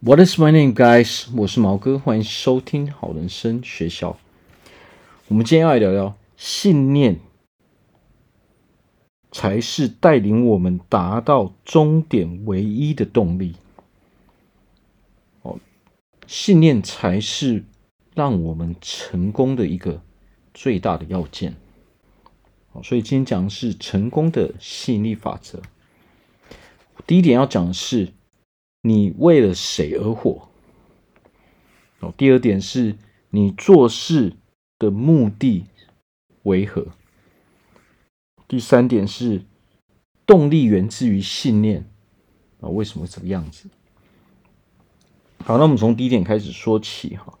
[0.00, 1.26] What is my name, guys？
[1.34, 4.16] 我是毛哥，欢迎收听好人生学校。
[5.26, 7.18] 我们今天要来聊聊信念，
[9.32, 13.56] 才是带领我们达到终点唯一的动力。
[15.42, 15.58] 哦，
[16.28, 17.64] 信念才是
[18.14, 20.00] 让我们成功的一个
[20.54, 21.56] 最大的要件。
[22.72, 25.60] 好，所以今天讲的是成功的吸引力法则。
[27.04, 28.12] 第一点要讲的是。
[28.82, 30.48] 你为了谁而活？
[32.00, 32.96] 哦，第二点是
[33.30, 34.34] 你做事
[34.78, 35.64] 的目的
[36.44, 36.86] 为何？
[38.46, 39.42] 第三点是
[40.24, 41.84] 动力源自于信念
[42.60, 42.68] 啊？
[42.68, 43.68] 为什么这个样子？
[45.44, 47.38] 好，那我们从第一点开始说起哈。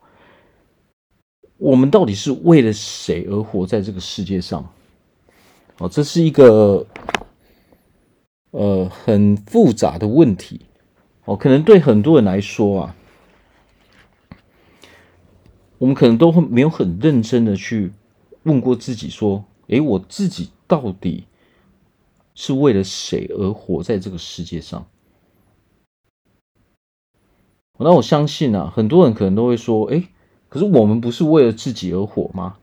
[1.56, 4.72] 我们到底是为了谁而活在这个世界上？
[5.78, 6.86] 哦，这是一个
[8.50, 10.60] 呃很复杂的问题。
[11.28, 12.96] 哦，可能对很多人来说啊，
[15.76, 17.92] 我们可能都会没有很认真的去
[18.44, 21.26] 问过自己，说：“诶，我自己到底
[22.34, 24.86] 是为了谁而活在这个世界上？”
[27.76, 30.08] 那我相信啊，很多人可能都会说：“诶，
[30.48, 32.56] 可是我们不是为了自己而活吗？”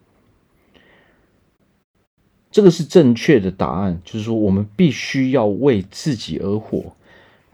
[2.50, 6.96] 这个是正确的答案，就是说我们必须要为自己而活。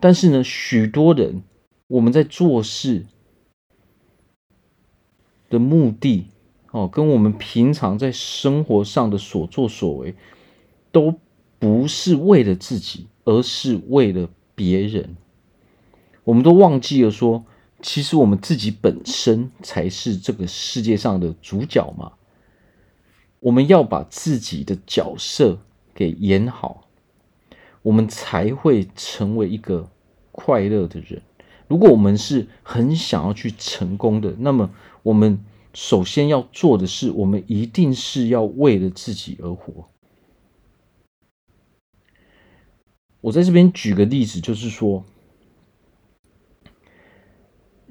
[0.01, 1.43] 但是呢，许多人
[1.87, 3.05] 我们在做事
[5.47, 6.25] 的目的
[6.71, 10.15] 哦，跟我们平常在生活上的所作所为，
[10.91, 11.13] 都
[11.59, 15.15] 不是为了自己，而是为了别人。
[16.23, 17.45] 我们都忘记了说，
[17.81, 22.13] 其实我们自己本身才是这个世界上的主角嘛。
[23.39, 25.59] 我们要把自己的角色
[25.93, 26.87] 给演好。
[27.83, 29.89] 我们才会成为一个
[30.43, 31.21] 快乐的人。
[31.67, 34.71] 如果我们是很想要去成功的，那么
[35.03, 35.39] 我们
[35.73, 39.87] 首先要做的是，我们一定是要为了自己而活。
[43.21, 45.05] 我在这边举个例子，就是说，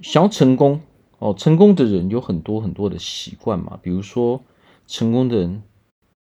[0.02, 0.80] 想要成功
[1.20, 4.42] 哦，成功的人有很多很多的习惯嘛，比如说，
[4.88, 5.62] 成功的人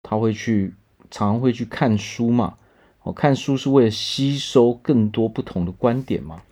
[0.03, 0.75] 他会去，
[1.09, 2.57] 常常会去看书嘛。
[3.03, 6.43] 哦，看书是为了吸收更多不同的观点嘛，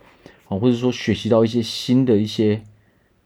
[0.47, 2.63] 哦，或者说学习到一些新的一些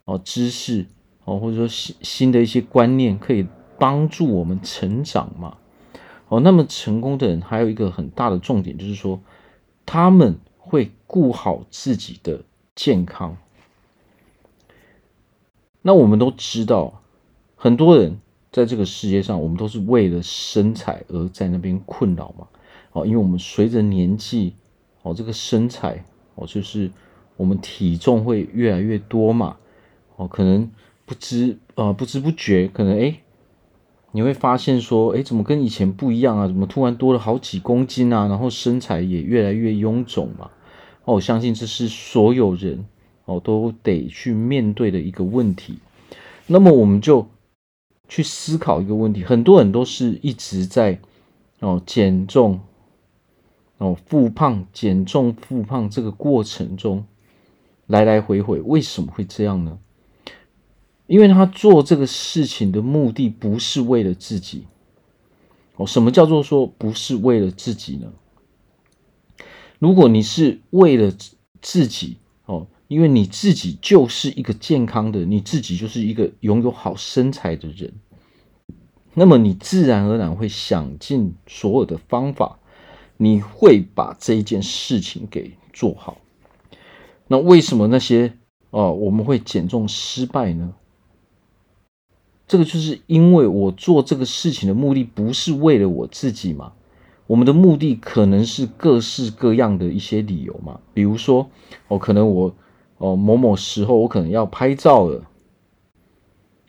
[0.06, 0.85] 哦知识，
[1.23, 3.47] 哦，或者说新新的一些观念，可以
[3.79, 5.57] 帮助我们成长嘛。
[6.28, 9.22] 哦，那么成功的人还有一个很大的重点，就是说
[9.85, 12.44] 他们会顾好自己的
[12.75, 13.38] 健康。
[15.81, 17.01] 那我们都知道，
[17.55, 18.19] 很多人
[18.51, 22.47] 在这个世界上，我们都是为了身材而在那边困扰嘛。
[22.94, 24.54] 哦，因为我们随着年纪，
[25.02, 26.06] 哦，这个身材，
[26.36, 26.90] 哦，就是
[27.36, 29.58] 我们体重会越来越多嘛，
[30.16, 30.70] 哦，可能
[31.06, 33.16] 不知呃不知不觉，可能诶，
[34.12, 36.46] 你会发现说，诶，怎么跟以前不一样啊？
[36.46, 38.28] 怎么突然多了好几公斤啊？
[38.28, 40.52] 然后身材也越来越臃肿嘛。
[41.06, 42.86] 哦，我相信这是所有人
[43.26, 45.80] 哦都得去面对的一个问题。
[46.46, 47.28] 那么我们就
[48.08, 51.00] 去思考一个问题，很多人都是一直在
[51.59, 52.59] 哦减重。
[53.84, 57.04] 哦，复胖、减重、复胖这个过程中，
[57.86, 59.78] 来来回回，为什么会这样呢？
[61.06, 64.68] 因为他做这个事情的目的不是为了自己。
[65.76, 68.14] 哦，什么叫做说不是为了自己呢？
[69.80, 71.12] 如果你是为了
[71.62, 77.92] 自己，哦，因为你自己就是一个健康的，你自己就是一个拥有好身材的人，
[79.14, 82.60] 那么你自然而然会想尽所有的方法。
[83.23, 86.17] 你会把这一件事情给做好。
[87.29, 88.34] 那为什么那些
[88.72, 90.73] 哦，我们会减重失败呢？
[92.45, 96.73] 这个就是因为我做这个事情的目的不是为了我自己嘛。
[97.25, 100.81] 我们的目的可能是各式各样的一些理由嘛。
[100.94, 101.50] 比如说，
[101.87, 102.53] 哦，可能我
[102.97, 105.23] 哦某某时候我可能要拍照了，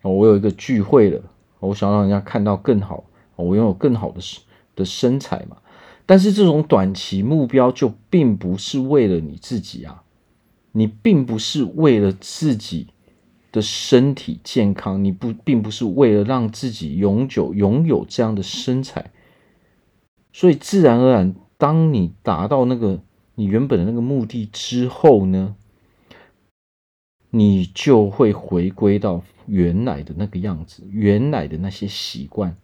[0.03, 1.21] 哦，我有一个聚会了，
[1.59, 3.03] 我想让人家看到更好，
[3.35, 4.21] 我拥有更好的
[4.77, 5.57] 的身材嘛。
[6.07, 10.03] 但是这种短期目标就并不是为了你自己啊，
[10.73, 12.89] 你并不是为了自己
[13.51, 19.13] 的身体健康，你不并不是为了让自己永久拥有这样的身材，
[20.33, 23.01] 所以自然而然，当你达到那个
[23.37, 25.57] 你原本的那个目的之后呢，
[27.31, 32.57] 你就会回归到原来的那个样子，原来的那些习惯。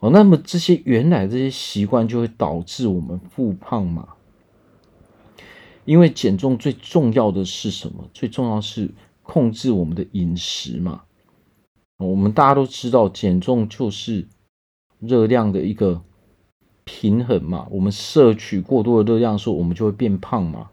[0.00, 4.08] 哦，那么这些原来这些习惯就会导致我们复胖嘛？
[5.84, 8.08] 因为减重最重要的是什么？
[8.12, 8.90] 最重要是
[9.22, 11.02] 控制我们的饮食嘛。
[11.96, 14.28] 我们大家都知道，减重就是
[15.00, 16.00] 热量的一个
[16.84, 17.66] 平衡嘛。
[17.70, 20.70] 我们摄取过多的热量的时候，我们就会变胖嘛。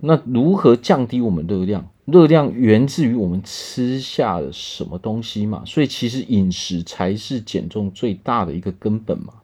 [0.00, 1.88] 那如何降低我们热量？
[2.04, 5.62] 热量源自于我们吃下了什么东西嘛。
[5.66, 9.34] 所以其实饮食才是减重最大的一个根本嘛。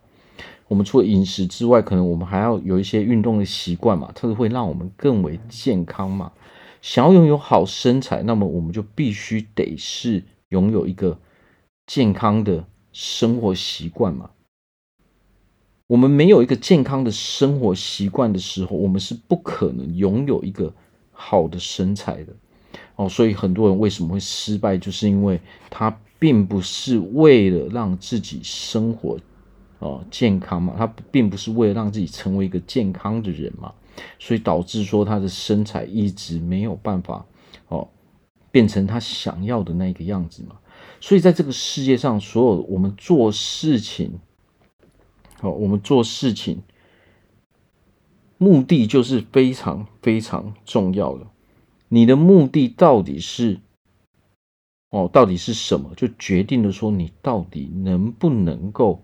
[0.67, 6.33] 我们除了饮食之外，可能我们还要有一些运动的习惯嘛，它是会让我们更为健康嘛。
[6.81, 11.19] 想要拥有好身材，那么我们就必须得是拥有一个
[11.87, 14.31] 健康的生活习惯嘛。
[15.87, 20.73] 我们没有一个健康的生活习惯的时候，我们是不可能拥有一个
[21.13, 22.33] 好的身材的
[22.97, 23.07] 哦。
[23.07, 25.39] 所以很多人为什么会失败，就是因为
[25.69, 29.19] 他并不是为了让自己生活
[29.81, 33.71] 哦健康嘛，他并不是为了让自己成为一个健康的人嘛，
[34.19, 37.27] 所以导致说他的身材一直没有办法
[37.69, 37.87] 哦
[38.51, 40.57] 变成他想要的那个样子嘛。
[40.99, 44.19] 所以在这个世界上，所有我们做事情。
[45.45, 46.63] 好，我们做事情
[48.39, 51.27] 目的就是非常非常重要的。
[51.91, 53.61] 你的目的到底是
[54.89, 55.93] 哦，到底是什么？
[55.97, 59.03] 就决定了说你到底能不能够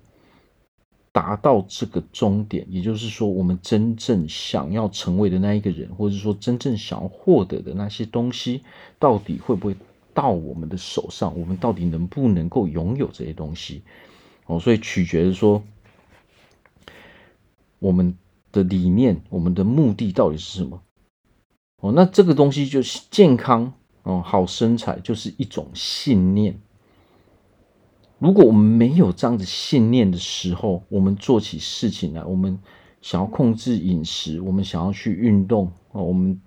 [1.13, 2.67] 达到这个终点。
[2.71, 8.63] 也就是说，我们真正想要成为的那一个人，或者说真正想要获得的那些东西，
[8.99, 9.77] 到底会不会
[10.15, 11.39] 到我们的手上？
[11.39, 13.83] 我们到底能不能够拥有这些东西？
[14.47, 15.63] 哦，所以取决于说。
[17.81, 18.15] 我们
[18.53, 20.81] 的理念，我们的目的到底是什么？
[21.81, 23.73] 哦，那这个东西就是健康
[24.03, 26.61] 哦，好身材就是一种信念。
[28.19, 32.59] 如果我们没有这样子信念的时候，我们做起事情来，我们
[33.00, 36.38] 想要控制饮食，我们想要去运动哦，我们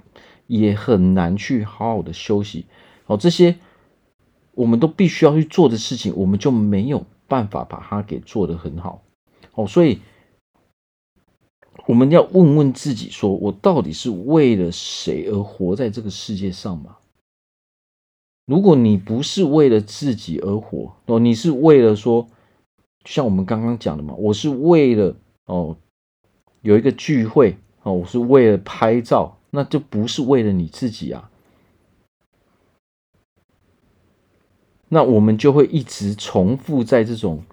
[0.45, 2.67] 也很难去好好的休息
[3.07, 3.17] 哦。
[3.17, 3.57] 这些
[4.51, 9.01] 我们都必须要去做的事情，我们就没有办法把它给做得很好
[9.55, 9.99] 哦，所以。
[11.85, 16.97] 我们要问问自己：说我到底是为了谁而活在这个世界上吗？
[18.45, 22.27] 如果你不是为了自己而活哦，你是为了说，
[23.05, 25.15] 像我们刚刚讲的嘛，我是为了
[25.45, 25.77] 哦
[26.61, 31.29] 有一个聚会哦，我是为了拍照，那就不是为了你自己啊。
[34.87, 37.43] 那我们就会一直重复在这种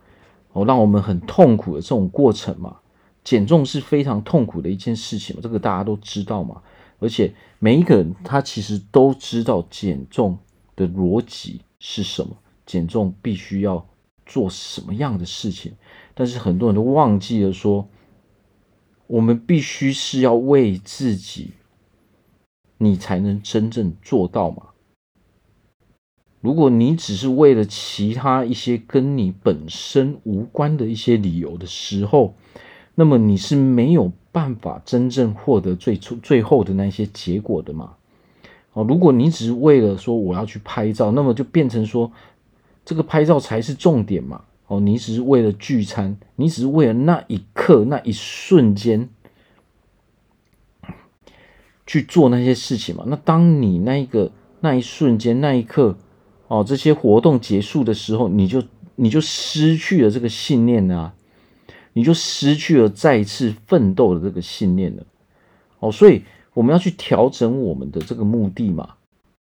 [0.53, 2.81] 哦让我们很痛苦的这种过程嘛。
[3.23, 6.63] 减重是非常痛苦的一件事情嘛，这个大家都知道嘛。
[6.99, 10.39] 而且每一个人他其实都知道减重
[10.77, 12.37] 的逻辑是什么，
[12.67, 13.87] 减重必须要
[14.27, 15.73] 做什么样的事情。
[16.15, 17.89] 但是很多人都忘记了说，
[19.07, 21.53] 我们必须是要为自己，
[22.79, 24.69] 你才能真正做到嘛。
[26.43, 32.35] 如果你只是为了其他一些跟你本身无关的一些理由的时候，
[32.95, 37.95] 那么你是没有办法真正获得最初最后的那些结果的嘛？
[38.73, 42.13] 哦，如果你只是为了说我要去拍照，那么就变成说
[42.85, 44.43] 这个拍照才是重点嘛？
[44.69, 49.09] 哦，你只是为了聚餐，你只是为了那一刻那一瞬间
[51.87, 53.05] 去做那些事情嘛？
[53.09, 55.97] 那当你那个那一瞬间那一刻
[56.47, 58.63] 哦，这些活动结束的时候，你就
[58.95, 61.15] 你就失去了这个信念啊。
[61.93, 65.05] 你就失去了再一次奋斗的这个信念了，
[65.81, 66.23] 哦，所以
[66.55, 68.95] 我们要去调整我们的这个目的嘛，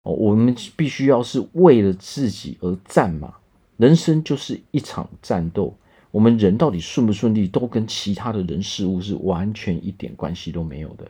[0.03, 3.33] 哦，我们必须要是为了自己而战嘛，
[3.77, 5.75] 人生就是一场战斗，
[6.11, 11.07] 我们人到底顺不顺利，都跟其他的人事物是完全一点关系都没有的，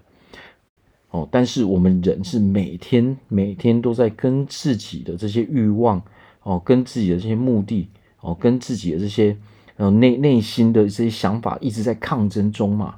[1.12, 6.02] 哦，但是我们人是每天每天都在跟自己的这些欲望，
[6.44, 7.90] 哦，跟自己的这些目的，
[8.22, 9.36] 哦，跟自己的这些。
[9.76, 12.96] 然后内内心的这些想法一直在抗争中嘛。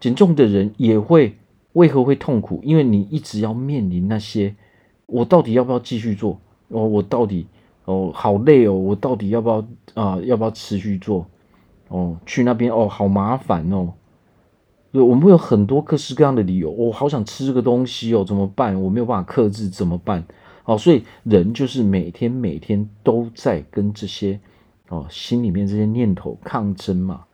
[0.00, 1.36] 减重的人也会
[1.74, 2.60] 为何会痛苦？
[2.64, 4.54] 因为你一直要面临那些，
[5.06, 6.40] 我到底要不要继续做？
[6.68, 7.46] 哦，我到底
[7.84, 11.26] 哦好累哦，我到底要不要啊、要不要持续做？
[11.88, 13.92] 哦，去那边哦好麻烦哦。
[14.90, 16.70] 对，我们会有很多各式各样的理由。
[16.70, 18.82] 我、好想吃这个东西哦，怎么办？
[18.82, 20.24] 我没有办法克制，怎么办？
[20.64, 24.40] 哦，所以人就是每天每天都在跟这些。
[24.92, 27.24] 哦，心里面这些念头抗争嘛，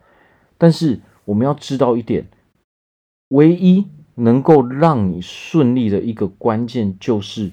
[0.56, 2.28] 但是我们要知道一点，
[3.30, 3.84] 唯一
[4.14, 7.50] 能够让你顺利的一个关键就是，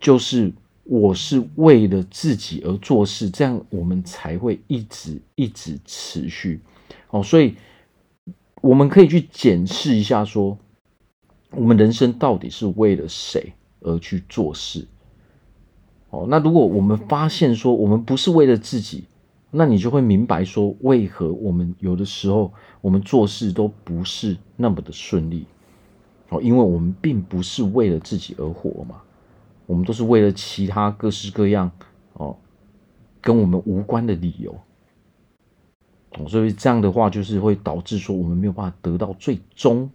[0.00, 6.60] 就是我是为了自己而做事，这样我们才会一直一直持续。
[7.10, 7.54] 哦，所以
[8.62, 10.58] 我们可以去检视一下说，
[11.50, 14.88] 我们人生到底是为了谁而去做事？
[16.12, 19.06] 哦，那如果我们发现说我们不是为了自己，
[19.50, 22.52] 那你就会明白说，为何我们有的时候
[22.82, 25.46] 我们做事都不是那么的顺利。
[26.28, 29.00] 哦，因为我们并不是为了自己而活嘛，
[29.64, 31.70] 我们都是为了其他各式各样
[32.12, 32.36] 哦，
[33.22, 34.54] 跟我们无关的理由。
[36.18, 39.90] 哦，所以这样的话就是会导致说我们没有办法得到最终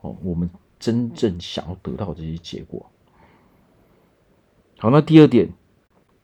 [0.00, 0.48] 哦，我们
[0.78, 2.90] 真正想要得到的这些结果。
[4.82, 5.50] 好，那第二点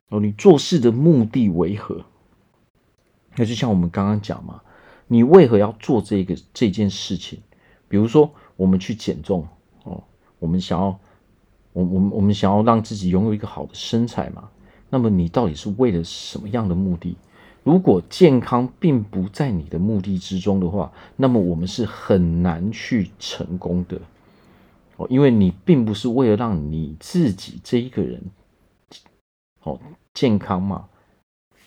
[0.08, 2.06] 哦，你做事的目的为何？
[3.36, 4.62] 那就像我们刚刚讲嘛，
[5.08, 7.38] 你为何要做这个这件事情？
[7.86, 9.46] 比如说，我们去减重
[9.84, 10.02] 哦，
[10.38, 10.86] 我们想要，
[11.74, 14.48] 我我们我们想要让自己拥有一个好的身材嘛。
[14.88, 17.14] 那么你到底是为了什么样的目的？
[17.62, 24.00] 如果健康并不在你的目的之中的话，那么我们是很难去成功的
[24.96, 28.22] 哦，因为你并不是为了让你自己这一个人。
[29.66, 29.80] 哦，
[30.14, 30.86] 健康嘛，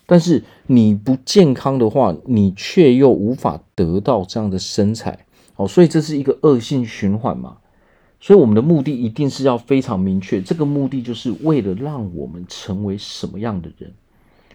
[0.05, 5.25] 但是你不健康的话，你却又无法得到这样的身材，
[5.57, 7.57] 哦，所以这是一个恶性循环嘛。
[8.21, 13.93] 所以我们的目的一定是要非常明确，这个目的就是为了让我们成为什么样的人，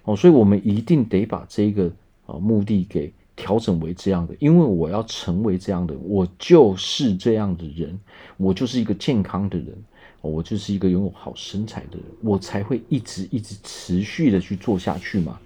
[0.04, 1.90] 哦，所以我们一定得把这个
[2.24, 8.00] 啊目的给调整为这样的，因为我要成为这样的，我就是这样的人，
[8.38, 9.76] 我就是一个健康的人。
[10.28, 15.38] 我就是一个拥有好身材的人，我才会一直一直持续的去做下去嘛。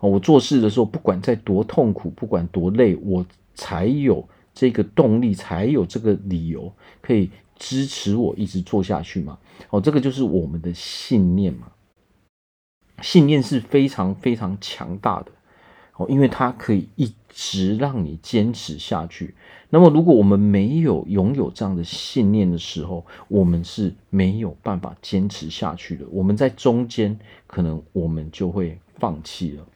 [0.00, 3.24] 我做事的时候，不管再多痛苦，不管多累，我
[3.54, 9.38] 才有这个动力，才有这个理由可以支持我一直做下去嘛。
[9.70, 11.70] 哦，这个就是我们的信念嘛。
[13.00, 15.32] 信念是非常非常强大的。
[15.96, 19.34] 哦，因为它可以一直让你坚持下去。
[19.70, 26.04] 那么，如果我们没有拥有这样的信念的时候，我们是没有办法坚持下去的。
[26.10, 29.66] 我们在中间，可能我们就会放弃了。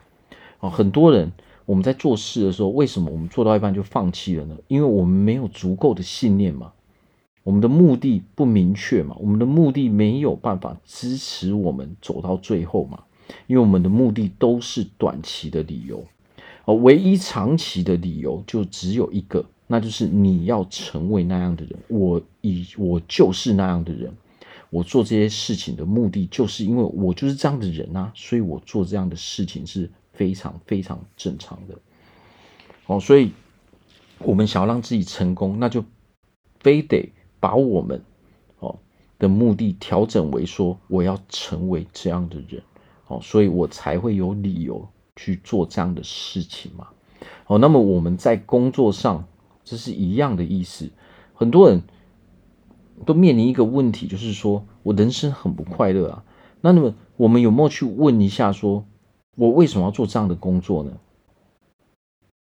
[0.59, 1.33] 啊，很多人
[1.65, 4.57] 我们在做事的时候，为什么我们做到一半就放弃了呢？
[4.69, 6.73] 因为我们没有足够的信念嘛，
[7.43, 13.05] 我们的目的不明确嘛，我们的目的没有办法支持我们走到最后嘛。
[13.49, 16.05] 因为我们的目的都是短期的理由，
[16.67, 21.79] 哦唯一长期的理由就只有一个，那就是你要成为那样的人。
[21.89, 24.13] 我以我就是那样的人，
[24.71, 31.79] 我做这些事情的目的就是因为我就是这样的人啊，所以我做这样的事情是非常非常正常的。
[32.87, 33.33] 哦，所以
[34.19, 35.85] 我们想要让自己成功，那就
[36.61, 38.03] 非得把我们
[38.59, 38.77] 哦
[39.19, 42.61] 的目的调整为说，我要成为这样的人。
[43.07, 46.89] 哦，所以我才会有理由去做这样的事情嘛。
[47.47, 49.25] 哦，那么我们在工作上，
[49.65, 50.91] 这是一样的意思。
[51.35, 51.83] 很多人
[53.05, 56.25] 都面临一个问题，就是说我人生很不快乐啊。
[56.61, 58.85] 那那么我们有没有去问一下，说
[59.37, 60.93] 我为什么要做这样的工作呢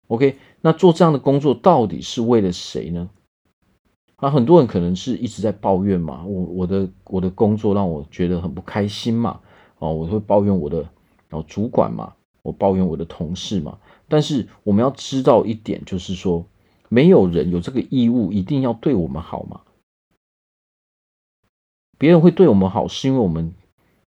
[0.08, 3.10] ？OK，那做这样的工作到底是为了谁呢？
[4.16, 9.40] 啊，很多人可能是一直在抱怨嘛，我我的我的工作让我觉得很不开心嘛。
[9.78, 10.86] 哦，我会抱怨我的
[11.30, 12.12] 哦主管嘛，
[12.42, 13.78] 我抱怨我的同事嘛。
[14.08, 16.44] 但是我们要知道一点，就是说，
[16.88, 19.60] 没有人有这个义务一定要对我们好嘛。
[21.98, 23.52] 别人会对我们好，是因为我们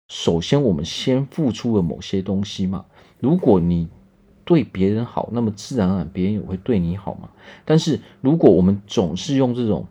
[0.07, 2.85] 首先我们先付出了某些东西嘛。
[3.19, 3.89] 如果你
[4.45, 7.29] 对别人好，那么自然而然别人也会对你好嘛。
[7.65, 9.87] 但是如果我们总是用这种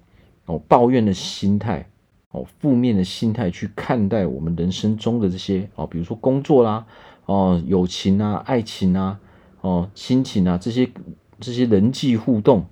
[0.47, 1.89] 哦抱怨的心态，
[2.31, 6.87] 哦，负面的心态去看待我们人生中的这些哦，比如说工作啦，
[7.31, 9.21] 哦，友情啊，爱情啊，
[9.61, 10.91] 哦，亲情啊，这些
[11.39, 12.67] 这些人际互动，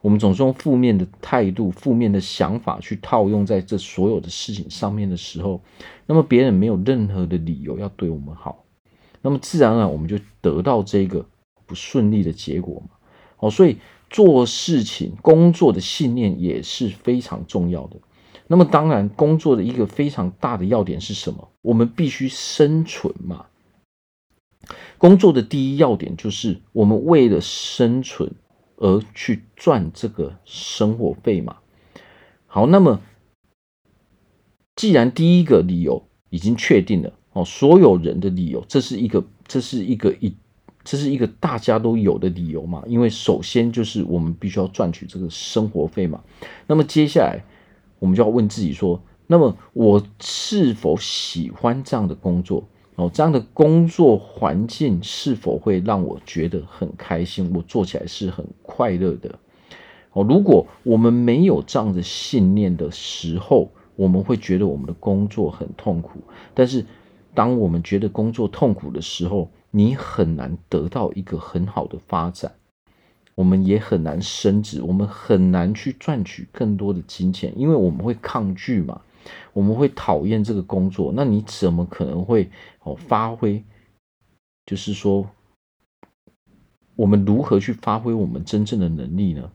[0.00, 5.60] 我们总是用负面的态度、负面的想法去套用在这所有的事情上面的时候，
[6.04, 8.64] 那么别人没有任何的理由要对我们好，
[9.20, 11.24] 那么自然而然我们就得到这个
[11.64, 12.96] 不顺利的结果嘛。
[13.38, 13.76] 哦，所以
[14.10, 17.98] 做事情、工作的信念也是非常重要的。
[18.48, 21.48] 那么当然，工作的一个非常大的要点是什么？
[21.62, 23.46] 我们必须生存嘛。
[24.98, 28.32] 工作的第一要点就是我们为了生存
[28.76, 31.56] 而去赚这个生活费嘛。
[32.46, 33.00] 好，那么
[34.76, 40.34] 既然第一个理由已经确定了哦，所有人的理由，这是一个，这是一个一，
[40.84, 42.82] 这是一个大家都有的理由嘛。
[42.86, 46.22] 因为首先就是我们必须要赚取这个生活费嘛。
[46.66, 47.44] 那么接下来。
[47.98, 52.68] 我们就要问自己说：那么我是否喜欢这样的工作？
[52.96, 57.50] 哦，这样的工作环境是否会让我觉得很开心？
[57.54, 59.38] 我做起来是很快乐的。
[60.12, 66.20] 哦，如果我们没有这样的信念的时候，我们会觉得我们的工作很痛苦。
[66.52, 66.84] 但是，
[67.34, 72.52] 当我们觉得工作痛苦的时候，你很难得到一个很好的发展，
[73.34, 79.00] 我们也很难升职，我们很难去赚取更多的金钱，因为我们会抗拒嘛，
[79.52, 81.12] 我们会讨厌这个工作。
[81.14, 82.50] 那你怎么可能会
[82.80, 83.62] 哦发挥？
[84.66, 85.28] 就是说，
[86.94, 89.50] 我们如何去发挥我们真正的能力呢？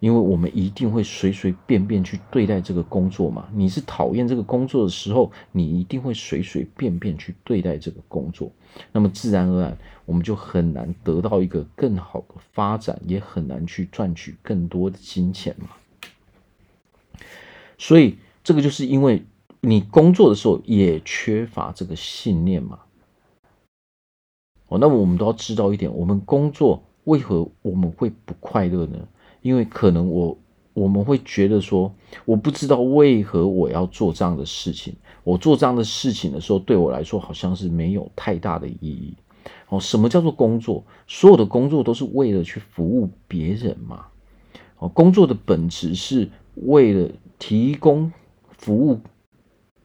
[0.00, 3.48] 因为我们一定会随随便便去对待这个工作嘛。
[3.54, 8.52] 你是讨厌这个工作的时候，你一定会随随便便去对待这个工作。
[8.92, 15.68] 那么自然而然，我们就很难得到一个更好的发展，也很难去赚取更多的金钱嘛。
[17.78, 19.24] 所以，这个就是因为
[19.60, 22.78] 你工作的时候也缺乏这个信念嘛。
[24.68, 28.98] 哦，那么我们都要知道一点，我们工作为何我们会不快乐呢？
[29.42, 30.38] 因为可能我
[30.72, 34.94] 我们会觉得说，我不知道为何我要做这样的事情。
[35.22, 39.14] 我做这样的事情的时候，对我来说好像是没有太大的意义。
[39.68, 40.84] 哦，什么叫做工作？
[41.06, 44.06] 所有的工作都是为了去服务别人嘛。
[44.78, 48.12] 哦，工作的本质是为了提供
[48.64, 49.00] 服务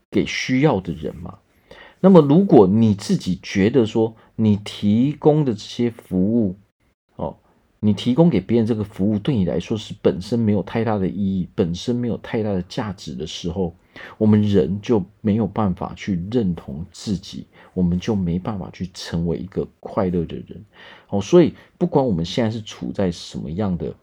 [0.10, 1.40] 给需要的人嘛。
[2.00, 6.56] 那么，如果你自己觉得说你提供的这些服务，
[7.16, 7.36] 哦。
[7.82, 13.74] 你提供给别人这个服务，对你来说是本身没有太大的意义，本身没有太大的价值的时候，
[14.18, 20.66] 我们人就没有办法去认同自己，我们就没办法去成为一个快乐的人。
[21.08, 23.96] 哦，所以不管我们现在是处在什么样的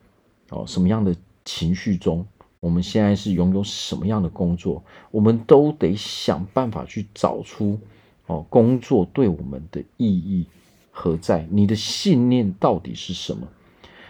[0.49, 1.14] 哦什么样的
[1.45, 2.26] 情绪中，
[2.66, 4.82] 我们现在是拥有什么样的工作，
[5.12, 7.78] 我们都得想办法去找出
[8.26, 10.46] 哦工作对我们的意义
[10.90, 11.46] 何在？
[11.49, 13.46] 你的信念到底是什么？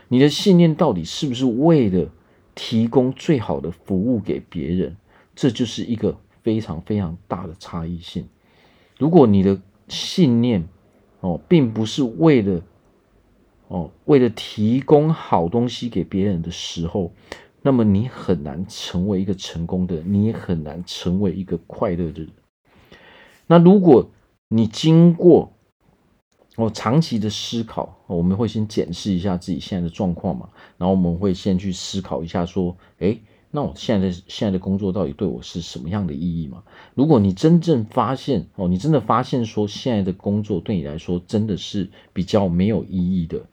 [0.08, 2.08] 你的信念到底是不是为了
[2.54, 4.96] 提供最好的服务给别人？
[5.34, 8.26] 这就是一个非常非常大的差异性。
[8.96, 10.66] 如果你的信念
[11.20, 12.62] 哦，并不是为了
[13.68, 17.12] 哦，为了提供好东西给别人的时候，
[17.66, 22.28] 那么你很难成为一个成功的人，你也很难成为一个快乐的人。
[23.48, 24.08] 那如果
[24.46, 25.52] 你经过
[26.54, 30.48] 我长期的思考，我们会先检视一下自己现在的状况嘛，
[30.78, 36.62] 然后我们会先去思考一下，说，诶，那我现在的现在的工作到底对我是什么样的意义嘛？
[36.94, 43.44] 如果你真正发现，哦，你真的发现说现在的工作对你来说真的是比较没有意义的，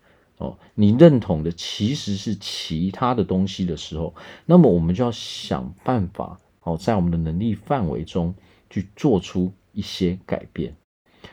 [0.43, 4.13] 哦，你认同的其实是其他的东西的时候，
[4.45, 8.35] 那么我们就要想办法，哦，在我们的能力范围中
[8.69, 10.75] 去做出一些改变。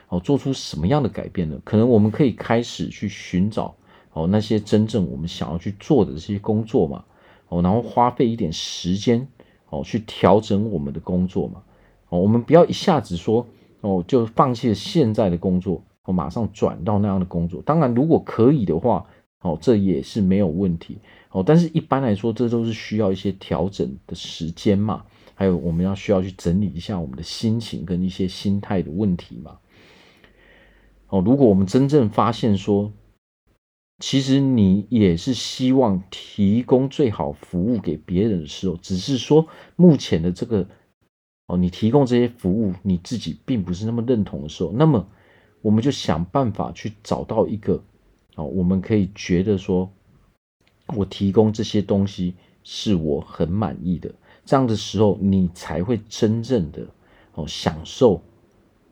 [0.07, 1.59] 哦，做出什么样的改变呢？
[1.65, 3.75] 可能我们可以开始去寻找
[4.13, 7.03] 哦那些真正我们想要去做的这些工作嘛，
[7.49, 9.27] 哦，然后花费一点时间
[9.69, 11.63] 哦去调整我们的工作嘛，
[12.07, 13.45] 哦，我们不要一下子说
[13.81, 17.61] 哦就放弃了现在的工作，我，马上转到那样的工作。
[17.61, 19.05] 当然，如果可以的话，
[19.41, 20.97] 哦，这也是没有问题
[21.29, 21.43] 哦。
[21.45, 29.57] 但是一般来说，这都是需要一些调整的时间嘛，还有我们要需要去整理一下我们的心情跟一些心态的问题嘛。
[31.09, 32.91] 哦，如果我们真正发现说，
[33.99, 40.67] 其实你也是希望提供最好服务给别人的时候，只是说目前的这个
[41.47, 45.07] 哦，你提供这些服务你自己并不是那么认同的时候，那么
[45.61, 47.81] 我们就想办法去找到一个
[48.35, 49.89] 哦，我们可以觉得说，
[50.95, 54.11] 我提供这些东西是我很满意的，
[54.45, 56.85] 这样的时候你才会真正的
[57.33, 58.21] 哦享受。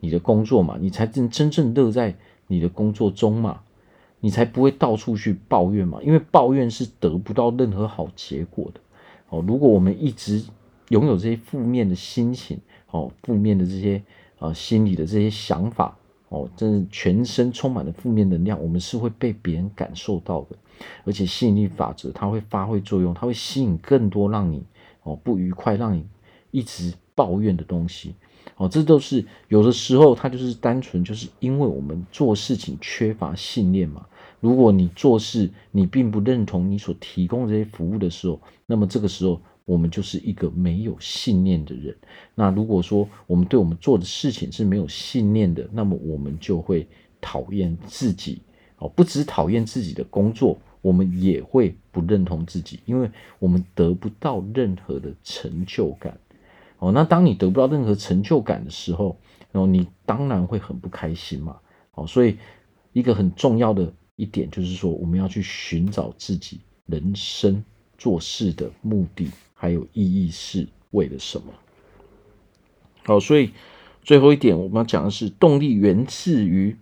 [0.02, 3.60] 你的工作嘛，你才真真正乐在你的工作中嘛，
[4.20, 8.80] 你才不会到处去抱怨嘛，因为抱怨是得不到任何好结果的。
[9.28, 10.42] 哦，如果我们一直
[10.88, 12.58] 拥有这些负面的心情，
[12.90, 14.02] 哦，负面的这些
[14.38, 15.98] 呃心理的这些想法，
[16.30, 20.56] 哦，真是全身充满了负面能量，我们是会被别人感受到的。
[21.04, 24.64] 而且吸引力法则它会发挥作用，它会吸引更多让你
[25.02, 26.06] 哦不愉快、让你
[26.50, 28.14] 一直抱怨的东西。
[28.56, 34.06] 哦，这都是有的时候，它就是单纯就是因为我们做事情缺乏信念嘛。
[34.38, 39.40] 如果你做事你并不认同你所提供这些服务的时候，那么这个时候
[39.70, 41.96] 我们就是一个没有信念的人。
[42.34, 46.84] 那如果说我们对我们做的事情是没有信念的，那么我们就会
[47.20, 48.42] 讨厌自己。
[48.78, 56.18] 哦，不只讨厌自己的工作，我们也会不认同自己，因为我们得不到任何的成就感。
[56.78, 59.16] 哦，那当你得不到任何成就感的时候，
[59.52, 61.56] 然后你当然会很不开心嘛。
[61.92, 62.36] 哦，所以
[62.92, 67.62] 一个很重要的一点就是说，我们要去寻找自己人生
[67.96, 69.30] 做事的目的
[69.60, 71.52] 还有意义是为了什么？
[73.04, 73.50] 好，所以
[74.02, 76.78] 最后一点我们要讲的是，动力源自于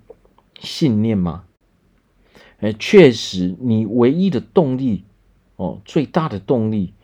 [0.61, 1.45] 信念吗？
[2.61, 5.03] 哎，确实，你唯一的动力
[5.57, 6.95] 哦，最大的动力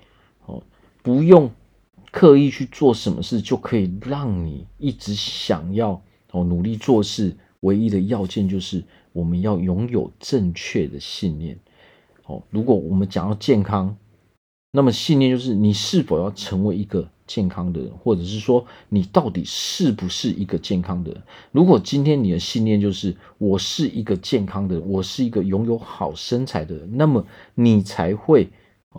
[0.47, 0.63] 哦，
[1.03, 1.51] 不用
[2.13, 7.37] 刻意去做什么事，就可以让你一直想要哦努力做事。
[7.61, 11.59] 唯一的要件就是我们要拥有正确的信念。
[12.27, 13.97] 哦，如果我们讲到健康，
[14.77, 21.23] 那么信念就是你是否要成为一个健康的人，或者是说你到底是不是一个健康的人？
[21.53, 28.51] 如果今天你的信念就是我是一个健康的人，我是一个拥有好身材的人，那么你才会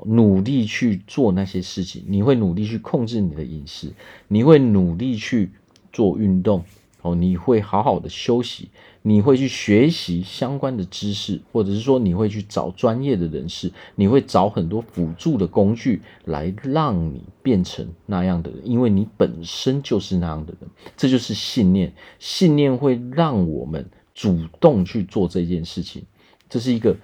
[0.05, 3.91] 努力去做那些事情，你会努力去控制你的饮食，
[4.29, 5.51] 你会努力去
[5.91, 6.63] 做运动。
[7.05, 8.69] 哦，你会好好的休息，
[9.03, 21.93] 你会去学习相关的知识，或者是说你会去找专业的人士，你会找很多辅助的工具来让你变成那样的人，因为你本身就是那样的人，这就是信念。
[22.17, 26.01] 信念会让我们主动去做这件事情，
[26.49, 26.97] 这是一个，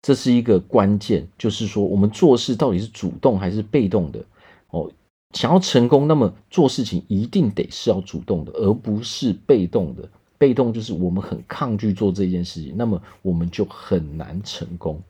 [0.00, 4.24] 这是一个关键，就是说我们做事到底是主动还是被动的？
[4.70, 4.90] 哦。
[5.32, 10.08] 想要成功，那么做事情一定得是要主动的，而不是被动的。
[10.38, 15.02] 被动就是我们很抗拒做这件事情，那么我们就很难成功。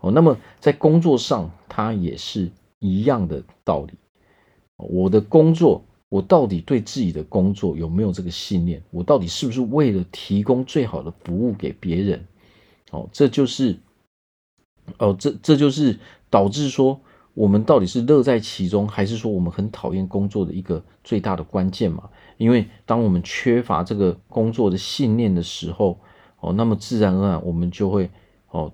[0.00, 3.92] 哦，那么在工作上，它也是一样的道理。
[4.76, 8.82] 我的工作，我到底对自己的工作有没有这个信念？
[8.90, 12.26] 我到底是不是为了提供最好的服务给别人？
[12.90, 13.78] 哦，这就是，
[14.98, 17.00] 哦，这这就是导致说。
[17.36, 22.08] 我们到底是乐在其中，还是说我们很讨厌工作的一个最大的关键嘛？
[22.38, 26.00] 因为当我们缺乏这个工作的信念的时候，
[26.40, 28.08] 哦，那么自然而然我们就会
[28.48, 28.72] 哦，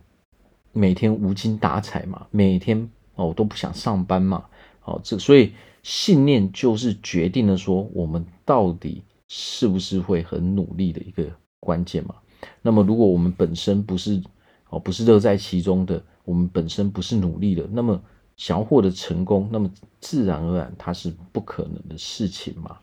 [0.71, 4.45] 每天无精打采嘛，每天哦都不想上班嘛，
[4.85, 11.25] 哦，这所以信念就是决定了说我们到底是不是会很努力的一个
[11.59, 12.15] 关键嘛。
[12.63, 14.23] 那么如果我们本身不是
[14.71, 18.01] 哦不是乐在其中的，我们本身不是努力的，那么。
[18.37, 22.79] 想要获得成功，那么自然而然它是不可能的事情嘛。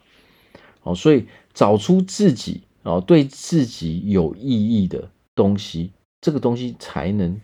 [0.81, 7.39] 好，所以找出自己啊对自己有意义的东西，这个东西才能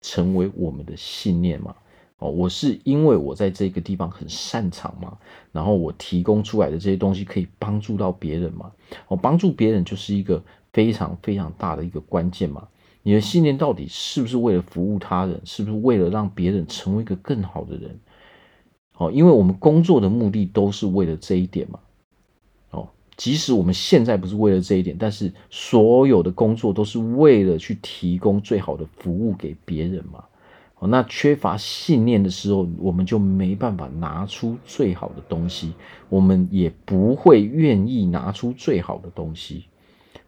[0.00, 1.74] 成为我们的信念嘛。
[2.18, 5.16] 哦，我是因为我在这个地方很擅长嘛，
[5.52, 8.72] 然后我提供出来的这些东西可以帮助到别人嘛。
[9.06, 10.42] 哦，帮助别人就是一个
[10.72, 12.66] 非常非常大的一个关键嘛。
[13.02, 15.40] 你的信念到底是不是为了服务他人？
[15.44, 17.98] 是不是为了让别人成为一个更好的人？
[18.98, 21.78] 哦，因为我们工作的目的都是为了这一点嘛。
[22.70, 30.24] 哦，即使我们现在不是为了这一点，但是所有的工作都是为了去提供最好的服务给别人嘛。
[30.80, 35.72] 哦，那缺乏信念的时候，我们就没办法拿出最好的东西，
[36.10, 39.64] 我们也不会愿意拿出最好的东西。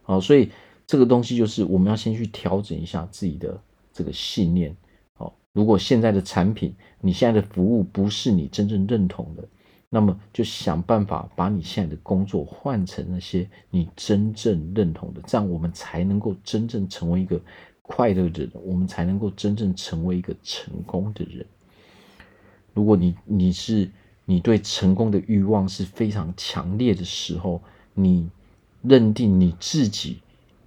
[0.05, 0.49] 哦，所以。
[0.91, 3.57] 这个东西就是我们要先去调整一下自己的
[3.93, 4.75] 这个信念。
[5.13, 9.47] 好，如果现在的产品，你现在的服务不是你真正认同的，
[9.89, 17.39] 那么就想办法把你现在的工作换成那些你真正认同的，这样我们才能够真正成为一个
[17.81, 21.45] 快乐的人，我们才能够真正成为一个成功的人。
[22.73, 23.89] 如果你你是
[24.25, 27.61] 你对成功的欲望是非常强烈的时候，
[27.93, 28.29] 你
[28.81, 30.19] 认定你自己。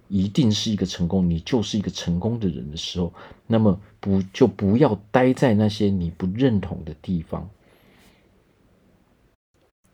[0.07, 3.13] 一定是一个成功，你就是一个成功的人的时候，
[3.47, 7.49] 那么不就不要待在那些你不认同的地方。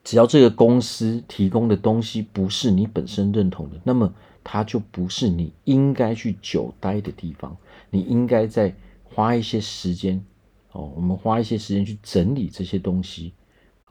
[0.03, 4.11] 只要这个公司提供的东西不是你本身认同的，那么
[4.43, 7.55] 它就不是你应该去久待的地方。
[7.91, 10.25] 你应该再花一些时间，
[10.71, 13.33] 哦，我们花一些时间去整理这些东西，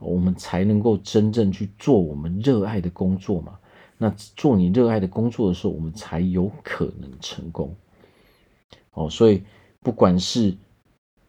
[0.00, 3.59] 我们才能够真正去做我们热爱的工作嘛。
[4.02, 7.76] 那做你热爱的工作的时候，我们才有可能成功。
[8.92, 9.42] 哦，所以
[9.80, 10.56] 不管是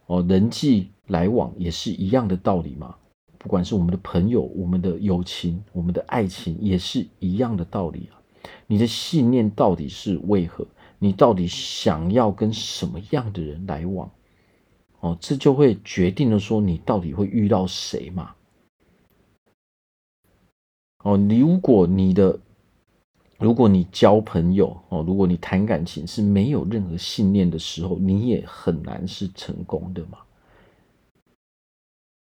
[0.06, 2.96] 哦人际来往也是一样的道理嘛。
[3.38, 8.16] 不管是我们的朋友、我们的友情、我们的爱情，也是一样的道理啊。
[8.68, 10.66] 你的信念到底是为何？
[10.98, 14.10] 你到底想要跟什么样的人来往？
[15.02, 18.36] 哦，这就会决定了说你到底会遇到谁嘛。
[21.04, 22.40] 哦，如果你的
[23.42, 30.20] 如果你交朋友哦，如果你谈感情是没有任何信念的时候，你也很难是成功的嘛。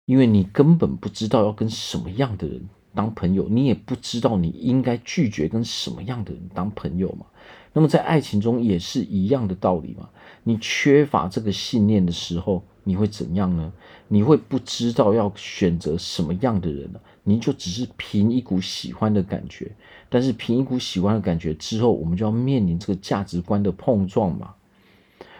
[0.07, 7.27] 因为你根本不知道要跟什么样的人当朋友，你也不知道你应该拒绝跟什么样的人当朋友嘛。
[7.71, 10.10] 那么在爱情中也是一样的道理嘛。
[10.43, 13.71] 你缺乏这个信念的时候，你会怎样呢？
[14.07, 16.99] 你会不知道要选择什么样的人呢？
[17.23, 19.71] 你就只是凭一股喜欢的感觉，
[20.13, 24.54] 但是凭一股喜欢的感觉之后，我们就要面临这个价值观的碰撞嘛。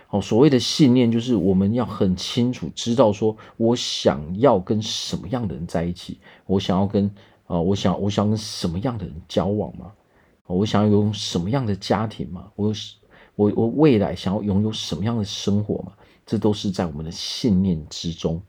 [0.10, 7.06] 哦，所谓的信念就是我们要很清楚知道说，我想要跟什么样的人在一起，我想要跟
[7.48, 9.92] 啊、呃，我想我想跟什么样的人交往嘛，
[10.48, 12.74] 我想要拥有什么样的家庭嘛，我
[13.36, 15.92] 我我未来想要拥有什么样的生活嘛，
[16.26, 18.42] 这都是在我们的信念之中。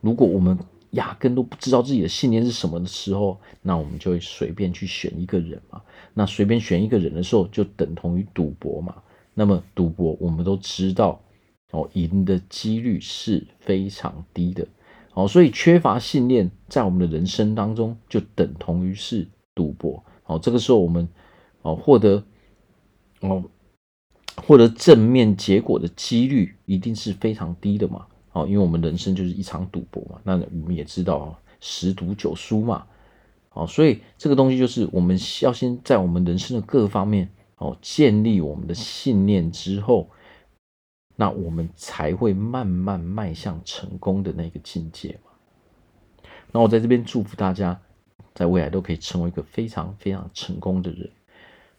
[0.00, 0.58] 如果我们
[0.90, 5.82] 压根都不知道自己的信念是什么的时候，那我们就会随便去选一个人嘛，
[6.14, 8.94] 那随便选一个人的时候，就等同于赌博嘛。
[9.34, 11.22] 那么赌博，我们都知道，
[11.70, 14.66] 哦，赢的几率是非常低的，
[15.14, 21.08] 哦，所以缺乏信念，在我们的人生当中，就等同于是赌博，哦，这个时候我们，
[21.62, 22.24] 哦，获得，
[23.20, 23.44] 哦，
[24.34, 28.06] 获得正面结果的几率一定是非常低的嘛，
[28.42, 32.86] 哦，因为我们人生就是一场赌博嘛，那我们也知道，十赌九输嘛，
[33.52, 37.28] 哦，所以这个东西就是我们要先在我们人生的各个方面。
[37.60, 40.08] 哦，建立我们的信念之后，
[41.16, 45.32] 那我们才会慢慢迈向成功的那个境界嘛。
[46.52, 47.80] 那我在这边祝福大家，
[48.32, 51.10] 在未来都可以成为一个非常非常成功的人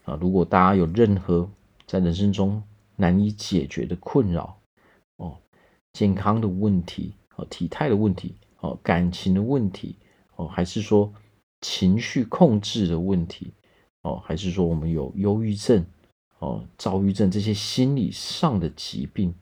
[0.04, 0.18] 啊！
[0.20, 1.48] 如果大家有任何
[1.86, 2.62] 在人生中
[2.96, 4.59] 难以解决的困扰，
[5.92, 9.96] 健康的问题哦，体态的问题哦，感情的问题
[10.36, 11.12] 哦，还是说
[11.60, 13.52] 情绪控制的问题。
[14.02, 15.84] 哦，还是说我们有忧郁症、
[16.38, 19.34] 哦，躁郁症这些心理上的疾病，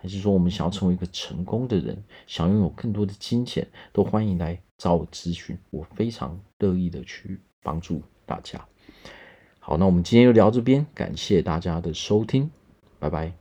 [0.00, 8.66] 还是说我们想要成为一个成功的人，想拥有更多的金钱，都欢迎来找我咨询，我非常乐意的去帮助大家。
[9.60, 12.50] 好，那我们今天就聊这边，感谢大家的收听，
[12.98, 13.39] 拜拜。